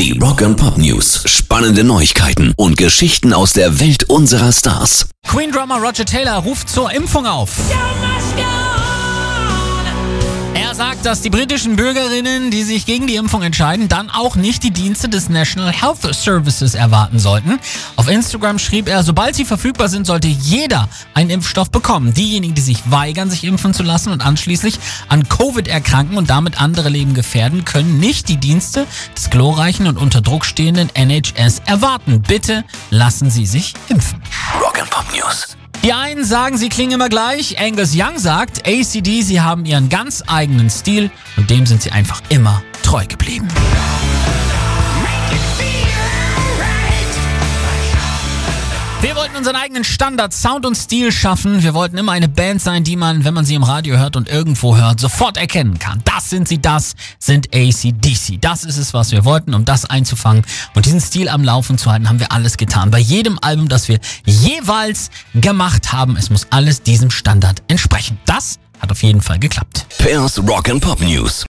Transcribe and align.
Die 0.00 0.18
Rock 0.18 0.40
and 0.40 0.56
Pop 0.56 0.78
News. 0.78 1.24
Spannende 1.26 1.84
Neuigkeiten 1.84 2.54
und 2.56 2.78
Geschichten 2.78 3.34
aus 3.34 3.52
der 3.52 3.80
Welt 3.80 4.04
unserer 4.04 4.50
Stars. 4.50 5.10
Queen-Drummer 5.28 5.76
Roger 5.76 6.06
Taylor 6.06 6.38
ruft 6.38 6.70
zur 6.70 6.90
Impfung 6.90 7.26
auf. 7.26 7.50
Sagt, 10.80 11.04
dass 11.04 11.20
die 11.20 11.28
britischen 11.28 11.76
Bürgerinnen, 11.76 12.50
die 12.50 12.62
sich 12.62 12.86
gegen 12.86 13.06
die 13.06 13.16
Impfung 13.16 13.42
entscheiden, 13.42 13.88
dann 13.88 14.08
auch 14.08 14.34
nicht 14.34 14.62
die 14.62 14.70
Dienste 14.70 15.10
des 15.10 15.28
National 15.28 15.70
Health 15.70 16.14
Services 16.14 16.74
erwarten 16.74 17.18
sollten. 17.18 17.60
Auf 17.96 18.08
Instagram 18.08 18.58
schrieb 18.58 18.88
er, 18.88 19.02
sobald 19.02 19.34
sie 19.34 19.44
verfügbar 19.44 19.90
sind, 19.90 20.06
sollte 20.06 20.28
jeder 20.28 20.88
einen 21.12 21.28
Impfstoff 21.28 21.70
bekommen. 21.70 22.14
Diejenigen, 22.14 22.54
die 22.54 22.62
sich 22.62 22.90
weigern, 22.90 23.28
sich 23.28 23.44
impfen 23.44 23.74
zu 23.74 23.82
lassen 23.82 24.10
und 24.10 24.24
anschließend 24.24 24.80
an 25.10 25.28
Covid 25.28 25.68
erkranken 25.68 26.16
und 26.16 26.30
damit 26.30 26.58
andere 26.58 26.88
Leben 26.88 27.12
gefährden, 27.12 27.66
können 27.66 28.00
nicht 28.00 28.30
die 28.30 28.38
Dienste 28.38 28.86
des 29.14 29.28
glorreichen 29.28 29.86
und 29.86 29.98
unter 29.98 30.22
Druck 30.22 30.46
stehenden 30.46 30.88
NHS 30.94 31.60
erwarten. 31.66 32.22
Bitte 32.22 32.64
lassen 32.88 33.28
Sie 33.28 33.44
sich 33.44 33.74
impfen. 33.90 34.22
Die 35.90 35.94
einen 35.94 36.24
sagen, 36.24 36.56
sie 36.56 36.68
klingen 36.68 36.92
immer 36.92 37.08
gleich. 37.08 37.58
Angus 37.58 37.96
Young 37.96 38.16
sagt, 38.16 38.64
ACD, 38.64 39.22
sie 39.22 39.40
haben 39.40 39.64
ihren 39.64 39.88
ganz 39.88 40.22
eigenen 40.24 40.70
Stil 40.70 41.10
und 41.36 41.50
dem 41.50 41.66
sind 41.66 41.82
sie 41.82 41.90
einfach 41.90 42.22
immer 42.28 42.62
treu 42.84 43.04
geblieben. 43.08 43.48
Wollten 49.20 49.36
unseren 49.36 49.56
eigenen 49.56 49.84
Standard, 49.84 50.32
Sound 50.32 50.64
und 50.64 50.74
Stil 50.74 51.12
schaffen. 51.12 51.62
Wir 51.62 51.74
wollten 51.74 51.98
immer 51.98 52.12
eine 52.12 52.26
Band 52.26 52.62
sein, 52.62 52.84
die 52.84 52.96
man, 52.96 53.22
wenn 53.22 53.34
man 53.34 53.44
sie 53.44 53.54
im 53.54 53.62
Radio 53.62 53.98
hört 53.98 54.16
und 54.16 54.30
irgendwo 54.30 54.78
hört, 54.78 54.98
sofort 54.98 55.36
erkennen 55.36 55.78
kann. 55.78 56.00
Das 56.06 56.30
sind 56.30 56.48
sie, 56.48 56.58
das 56.58 56.94
sind 57.18 57.54
ACDC. 57.54 58.40
Das 58.40 58.64
ist 58.64 58.78
es, 58.78 58.94
was 58.94 59.12
wir 59.12 59.26
wollten, 59.26 59.52
um 59.52 59.66
das 59.66 59.84
einzufangen 59.84 60.42
und 60.74 60.86
diesen 60.86 61.02
Stil 61.02 61.28
am 61.28 61.44
Laufen 61.44 61.76
zu 61.76 61.90
halten, 61.92 62.08
haben 62.08 62.18
wir 62.18 62.32
alles 62.32 62.56
getan. 62.56 62.90
Bei 62.90 62.98
jedem 62.98 63.38
Album, 63.42 63.68
das 63.68 63.88
wir 63.88 63.98
jeweils 64.24 65.10
gemacht 65.34 65.92
haben, 65.92 66.16
es 66.16 66.30
muss 66.30 66.46
alles 66.48 66.82
diesem 66.82 67.10
Standard 67.10 67.62
entsprechen. 67.68 68.18
Das 68.24 68.58
hat 68.80 68.90
auf 68.90 69.02
jeden 69.02 69.20
Fall 69.20 69.38
geklappt. 69.38 69.84
Pairs 69.98 70.38
Rock 70.38 70.70
and 70.70 70.80
Pop 70.80 70.98
News. 71.02 71.44